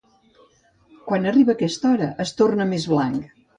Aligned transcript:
Quan 1.09 1.27
arriba 1.33 1.55
aquesta 1.59 1.93
hora 1.93 2.09
es 2.27 2.35
torna 2.43 2.71
més 2.75 2.91
blanc 2.97 3.33